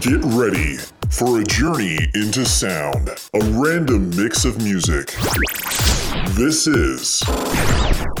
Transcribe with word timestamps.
Get 0.00 0.20
ready 0.24 0.76
for 1.10 1.40
a 1.40 1.44
journey 1.44 1.98
into 2.14 2.44
sound, 2.44 3.10
a 3.34 3.40
random 3.60 4.10
mix 4.16 4.44
of 4.44 4.62
music. 4.62 5.14
This 6.30 6.66
is 6.66 7.22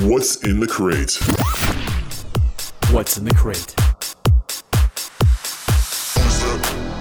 What's 0.00 0.44
in 0.44 0.60
the 0.60 0.66
Crate. 0.68 1.18
What's 2.92 3.16
in 3.16 3.24
the 3.24 3.34
Crate? 3.34 3.74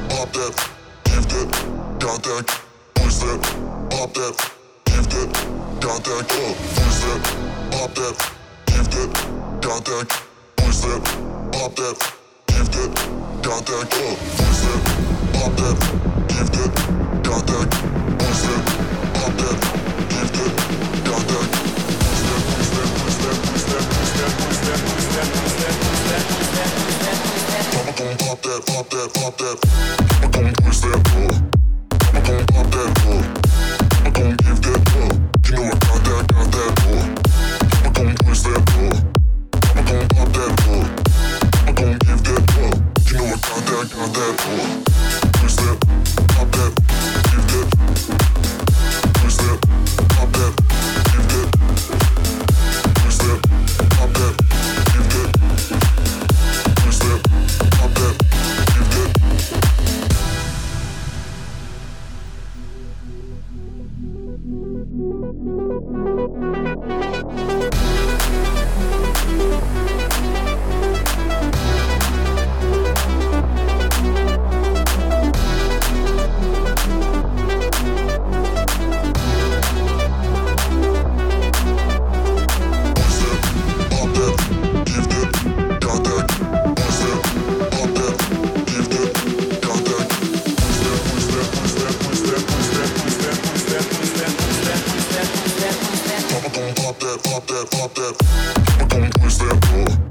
pop 0.09 0.31
that, 0.33 0.69
give 1.03 1.27
that, 1.27 1.99
got 1.99 2.23
that, 2.23 2.61
push 2.95 3.15
that, 3.15 3.41
pop 3.89 4.13
that, 4.13 4.51
give 4.85 5.09
that, 5.09 5.29
got 5.81 6.03
that, 6.03 6.27
push 6.75 6.99
that, 7.03 7.21
pop 7.71 7.93
that, 7.95 8.31
give 8.67 8.89
that, 8.91 9.61
got 9.61 9.85
that, 9.85 10.23
push 10.57 10.77
that, 10.79 11.03
pop 11.51 11.75
that, 11.75 12.13
give 12.47 12.71
that, 12.71 13.30
got 13.41 13.65
that 13.65 13.89
cup, 13.89 14.17
use 14.37 14.63
it, 14.69 14.81
pop 15.33 15.51
that, 15.57 15.77
give 16.29 16.51
that, 16.51 16.71
got 17.23 17.41
that, 17.47 17.69
use 18.21 18.45
it, 18.45 18.61
pop 19.17 19.33
that, 19.33 19.57
give 20.09 20.29
that, 20.31 20.53
got 21.05 21.23
that. 21.25 21.47
I'ma 27.73 27.91
gon' 27.97 28.17
pop 28.17 28.41
that, 28.43 28.61
pop 28.67 28.89
that, 28.91 29.09
pop 29.15 29.37
that. 29.37 29.57
I'ma 30.21 30.27
gon' 30.29 30.53
twist 30.61 30.81
that 30.83 31.01
door. 31.09 31.33
I'ma 32.13 32.21
gon' 32.21 32.45
pop 32.45 32.67
that 32.69 32.89
door. 33.01 33.21
I'ma 33.97 34.09
gon' 34.11 34.37
give 34.37 34.61
that 34.61 34.81
door. 34.93 35.11
You 35.45 35.51
know 35.55 35.65
I 35.65 35.73
got 35.81 35.99
that, 36.05 36.23
got 36.29 36.47
that 36.51 36.71
door. 36.83 37.03
I'ma 37.73 37.89
gon' 37.89 38.15
twist 38.17 38.43
that 38.45 38.61
door. 38.69 38.93
I'ma 39.73 39.81
gon' 39.89 40.07
pop 40.09 40.29
that 40.29 40.51
door. 40.61 40.85
I'ma 41.65 41.71
gon' 41.71 41.97
give 41.97 42.23
that 42.23 42.45
door. 42.53 42.80
Give 51.11 51.27
the 51.27 51.60
gon' 96.73 96.83
pop 96.83 96.99
that, 96.99 97.23
pop 97.23 97.47
that, 97.47 97.71
pop 97.71 97.93
that. 97.95 98.77
We're 98.79 98.87
gonna 98.87 99.09
twist 99.09 99.39
that 99.39 99.59
door. 99.61 100.10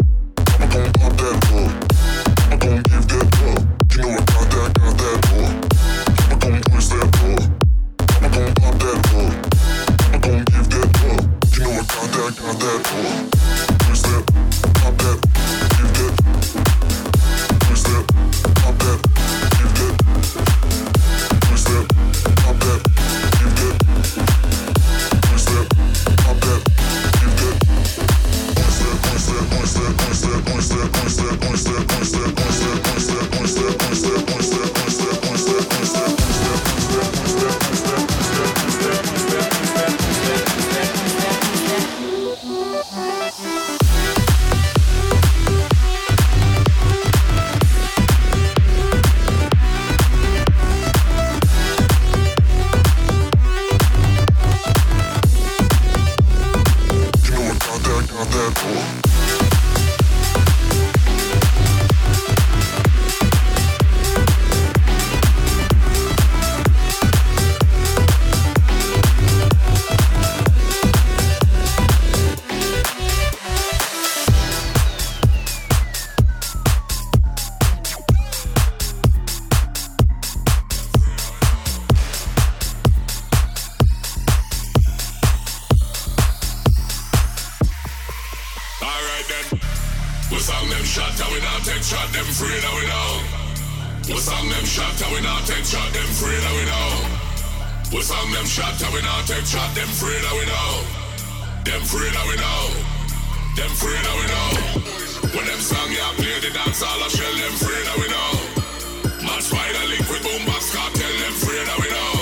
Cartel 110.75 111.15
them 111.23 111.35
free 111.39 111.63
now 111.67 111.79
we 111.79 111.89
know. 111.95 112.15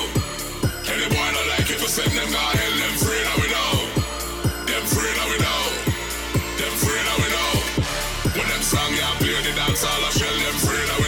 Any 0.93 1.09
boy 1.09 1.28
not 1.32 1.47
like 1.56 1.71
it, 1.71 1.81
send 1.88 2.12
them 2.12 2.28
them 2.76 2.94
free 3.00 3.25
know. 3.49 3.72
Them 4.69 4.84
free 4.93 5.15
know. 5.41 5.62
Them 6.60 6.75
free 6.82 7.03
know. 7.32 7.53
When 8.37 8.49
them 8.49 8.62
song 8.62 8.93
ya 8.93 9.09
play 9.19 9.41
the 9.41 9.53
dance 9.56 9.84
all 9.84 10.04
I 10.04 10.10
shell 10.10 10.37
them 10.37 10.56
free 10.60 10.87
now 10.87 10.99
we. 11.03 11.08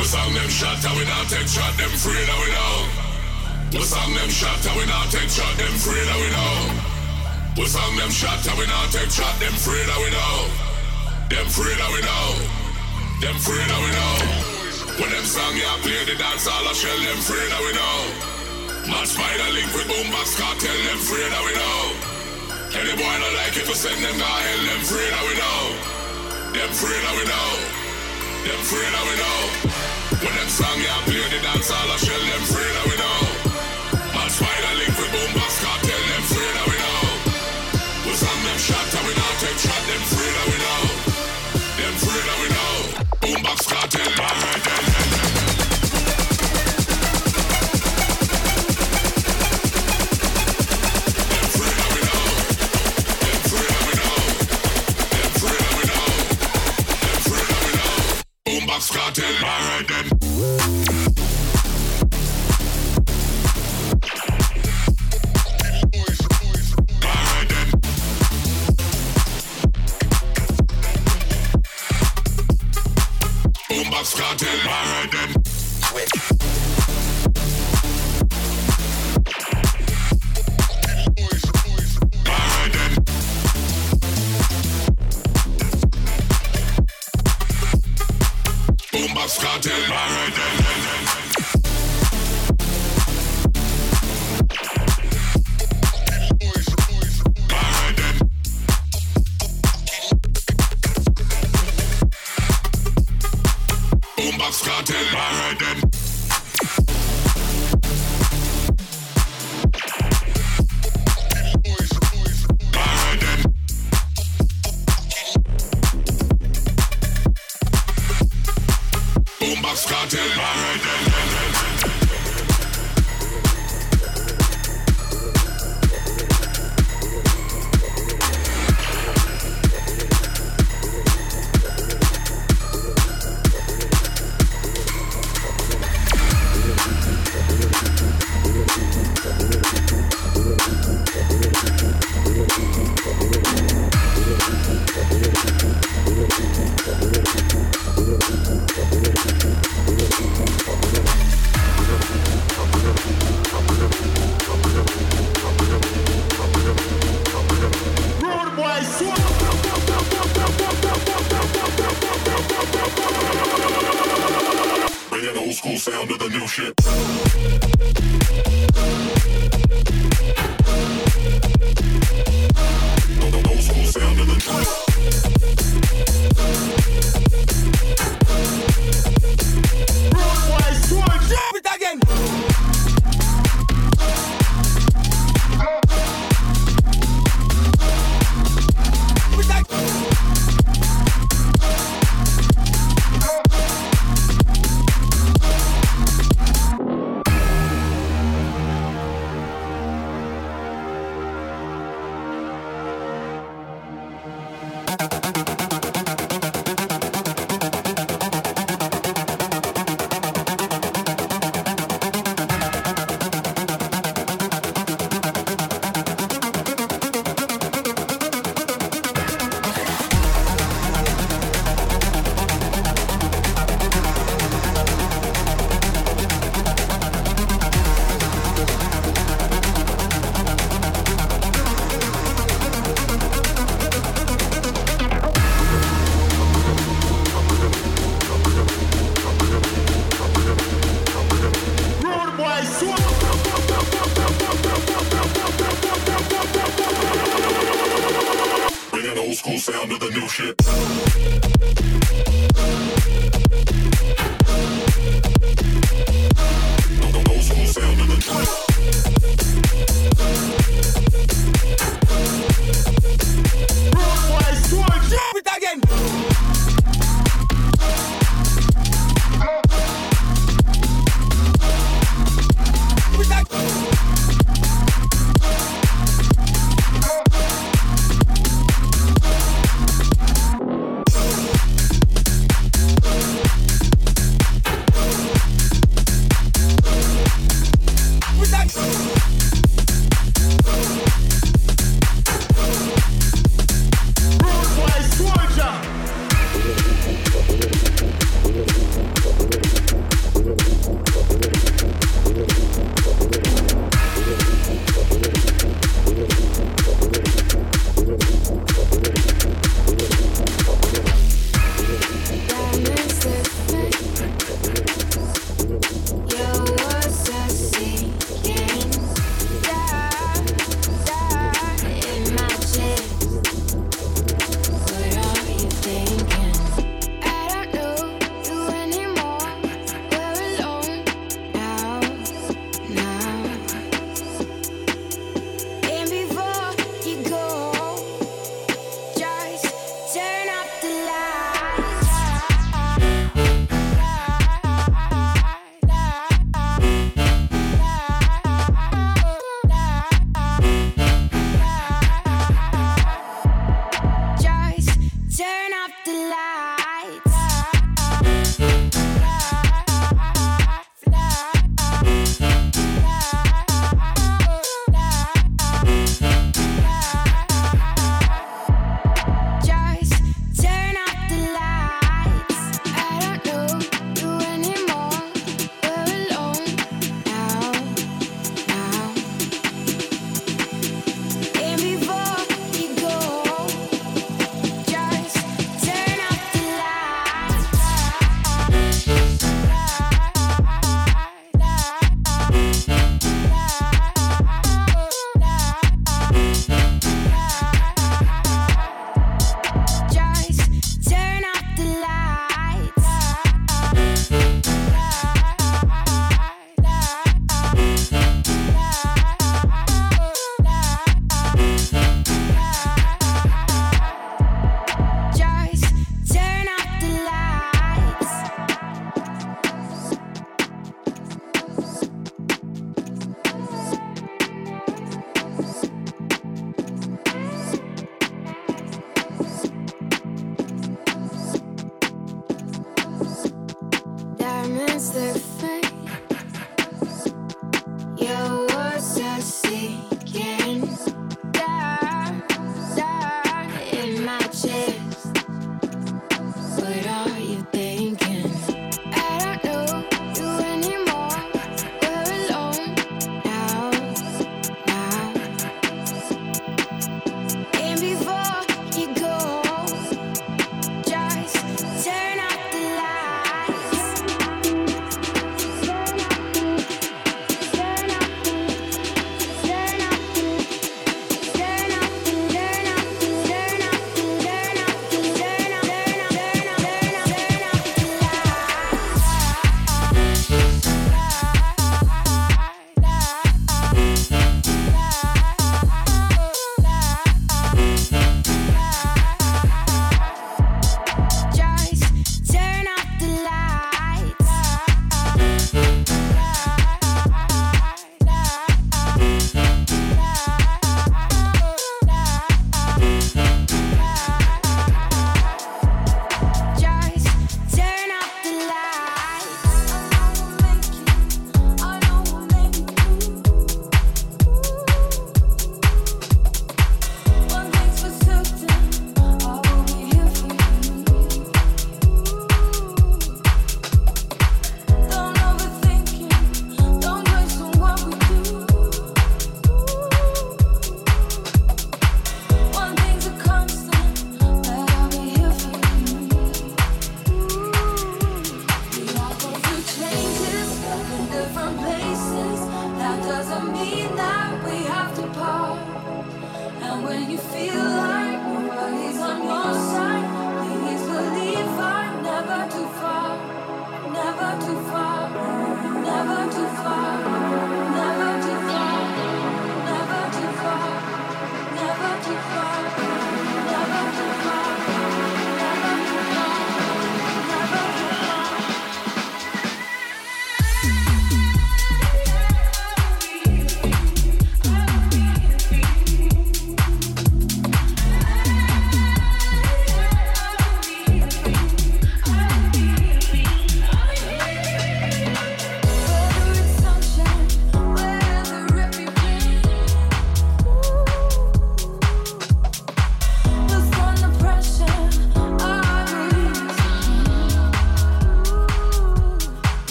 We 0.00 0.06
song 0.08 0.32
them 0.32 0.48
shot 0.48 0.80
and 0.80 0.96
we 0.96 1.04
not 1.04 1.28
take 1.28 1.44
shot, 1.44 1.76
them 1.76 1.92
free 1.92 2.24
now 2.24 2.40
we 2.40 2.48
know. 2.56 2.74
We 3.76 3.84
song 3.84 4.16
them 4.16 4.32
shot 4.32 4.56
and 4.64 4.72
we 4.80 4.88
not 4.88 5.12
take 5.12 5.28
shot, 5.28 5.52
them 5.60 5.76
free 5.76 6.00
now 6.08 6.16
we 6.16 6.28
know. 6.32 6.56
We 7.60 7.68
song 7.68 7.92
them 8.00 8.08
shot 8.08 8.40
and 8.48 8.56
we 8.56 8.64
not 8.64 8.88
take 8.88 9.12
shot, 9.12 9.36
them 9.36 9.52
free 9.60 9.84
now 9.84 10.00
we 10.00 10.08
know. 10.08 10.36
Them 11.28 11.44
free 11.52 11.76
now 11.76 11.92
we 11.92 12.00
know. 12.00 12.26
Them 13.20 13.36
free 13.44 13.60
now 13.68 13.76
we 13.84 13.90
know. 13.92 14.16
When 15.04 15.12
them 15.12 15.26
song 15.28 15.52
ya 15.60 15.68
play 15.84 16.00
the 16.08 16.16
dance 16.16 16.48
all 16.48 16.64
I 16.64 16.72
shell 16.72 16.96
them 16.96 17.20
free 17.20 17.44
now 17.52 17.60
we 17.60 17.72
know. 17.76 17.98
Mad 18.88 19.04
spider 19.04 19.52
link 19.52 19.68
with 19.76 19.84
boombox 19.84 20.32
cartel 20.40 20.80
them 20.88 20.96
free 20.96 21.28
now 21.28 21.44
we 21.44 21.52
know. 21.60 21.80
Any 22.72 22.96
boy 22.96 23.16
not 23.20 23.36
like 23.36 23.52
it 23.52 23.68
to 23.68 23.76
send 23.76 24.00
them 24.00 24.16
to 24.16 24.24
hell 24.24 24.62
them 24.64 24.80
free 24.80 25.08
now 25.12 25.24
we 25.28 25.34
know. 25.36 25.60
Them 26.56 26.70
free 26.72 26.96
now 27.04 27.14
we 27.20 27.24
know. 27.28 27.79
Them 28.44 28.60
free 28.64 28.88
now 28.90 29.04
we 29.04 29.16
know. 29.20 29.38
When 30.24 30.34
them 30.34 30.48
song 30.48 30.80
ya 30.80 30.94
play 31.04 31.28
the 31.28 31.40
dance 31.42 31.70
all 31.70 31.90
I 31.90 31.96
shell 31.96 32.20
them 32.20 32.42
free 32.48 32.72
now 32.72 32.84
we 32.90 32.96
know. 32.96 33.19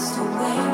lost 0.00 0.18
away. 0.18 0.69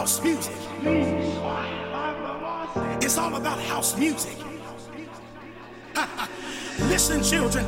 House 0.00 0.24
music. 0.24 0.56
It's 3.02 3.18
all 3.18 3.34
about 3.36 3.60
house 3.60 3.96
music. 3.96 4.36
Listen, 6.88 7.22
children, 7.22 7.64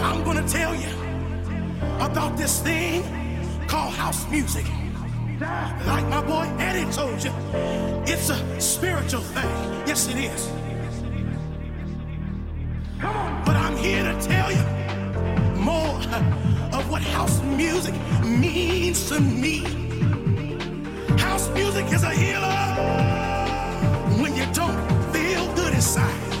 I'm 0.00 0.24
gonna 0.24 0.48
tell 0.48 0.74
you 0.74 0.88
about 2.00 2.36
this 2.36 2.60
thing 2.60 3.02
called 3.68 3.94
house 3.94 4.28
music. 4.30 4.64
Like 5.86 6.08
my 6.08 6.22
boy 6.22 6.46
Eddie 6.58 6.90
told 6.90 7.22
you, 7.22 7.32
it's 8.06 8.30
a 8.30 8.60
spiritual 8.60 9.20
thing. 9.20 9.50
Yes, 9.86 10.08
it 10.08 10.16
is. 10.16 10.50
But 13.44 13.54
I'm 13.54 13.76
here 13.76 14.02
to 14.02 14.20
tell 14.20 14.50
you 14.50 14.64
more 15.60 15.98
of 16.72 16.90
what 16.90 17.02
house 17.02 17.40
music 17.42 17.94
means 18.22 19.08
to 19.10 19.20
me. 19.20 19.83
House 21.24 21.48
music 21.48 21.90
is 21.90 22.02
a 22.02 22.10
healer 22.10 22.60
when 24.20 24.36
you 24.36 24.46
don't 24.52 24.78
feel 25.12 25.52
good 25.54 25.72
inside. 25.72 26.32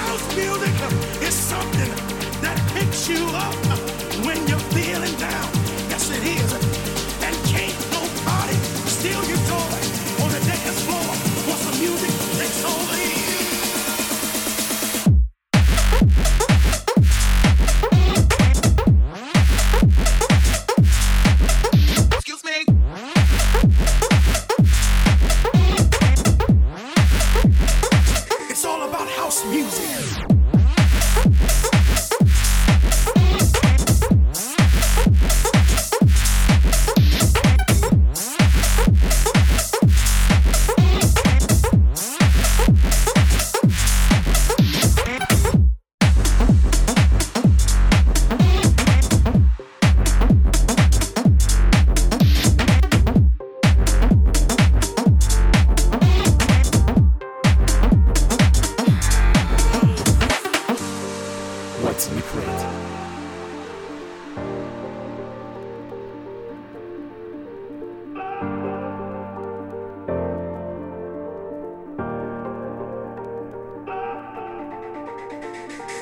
House 0.00 0.36
music 0.36 0.74
is 1.22 1.34
something 1.34 1.92
that 2.42 2.58
picks 2.74 3.08
you 3.08 3.26
up 3.46 3.54
when 4.26 4.46
you're 4.46 4.66
feeling 4.76 5.14
down. 5.16 5.65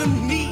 To 0.00 0.06
me. 0.06 0.49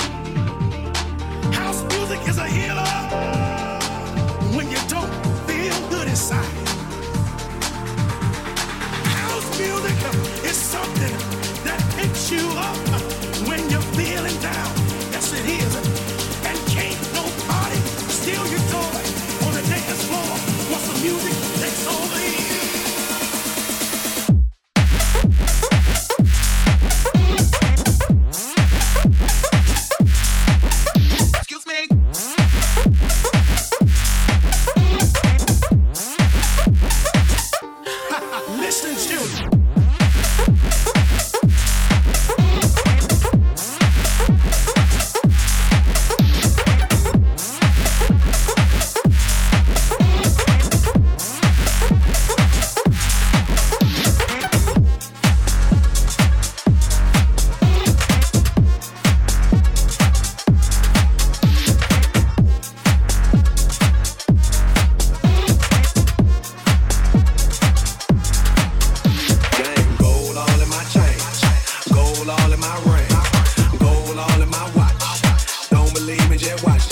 Just 76.39 76.65
watch. 76.65 76.89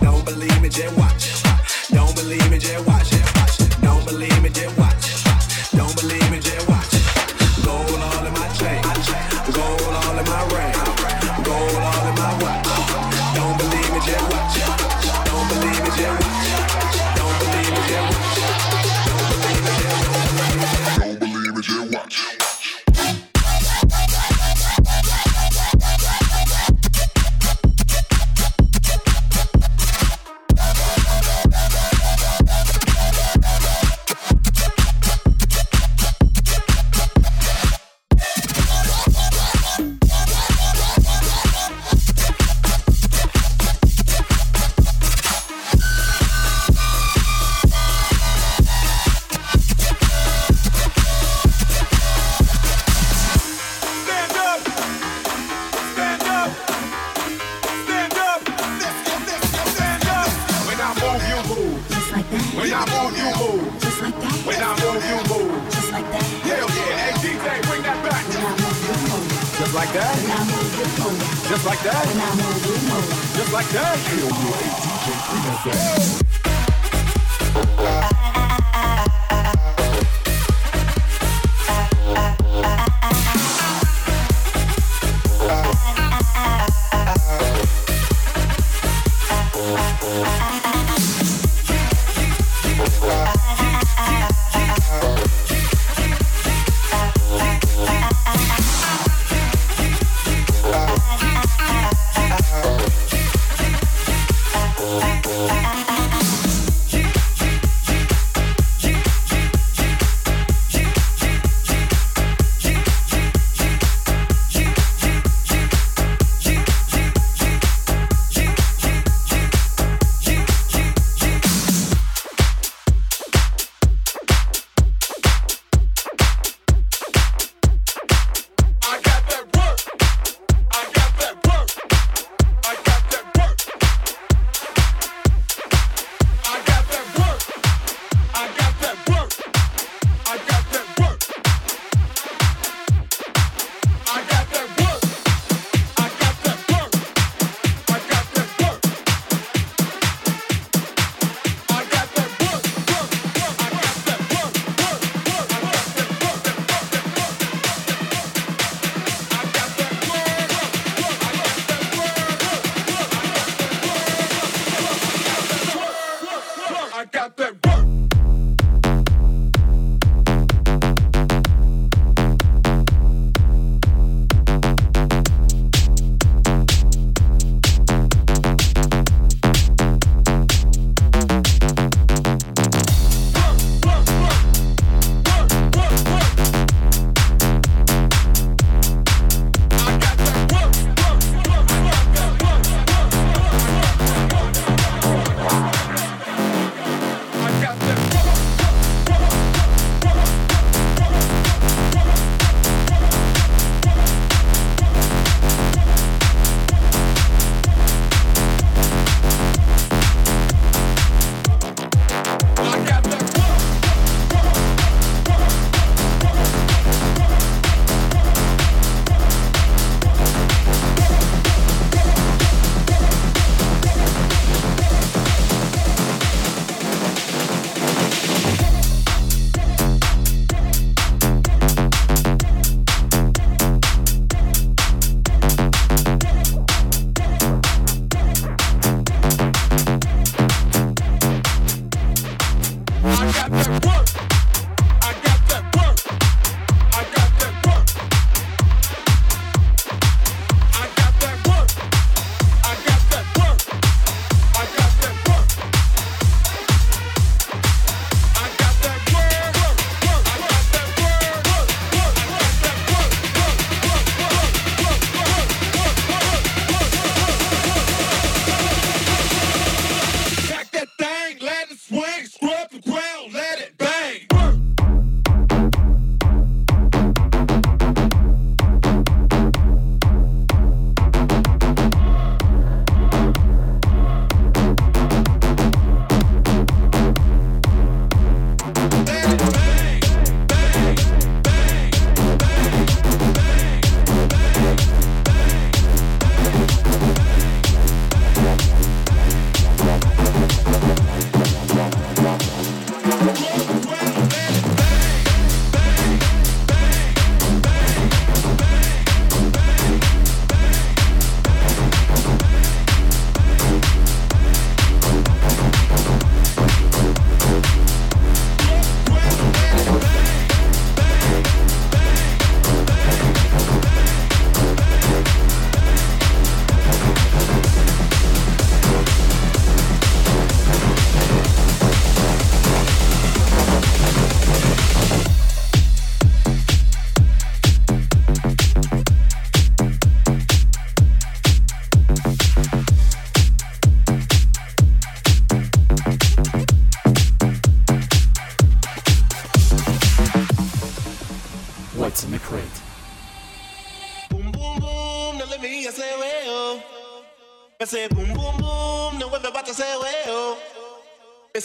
Don't 0.00 0.24
believe 0.24 0.62
me, 0.62 0.68
just 0.68 0.96
watch. 0.96 1.07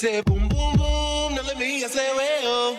Say 0.03 0.21
boom 0.23 0.49
boom 0.49 0.75
boom, 0.75 1.33
now 1.33 1.41
let 1.47 1.57
me 1.57 1.79
hear 1.79 1.87
say 1.87 2.11
well. 2.13 2.77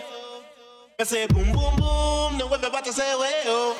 I 0.99 1.03
say 1.05 1.25
boom 1.25 1.51
boom 1.53 1.75
boom, 1.77 2.37
now 2.37 2.53
everybody 2.53 2.91
say 2.91 3.15
well. 3.17 3.75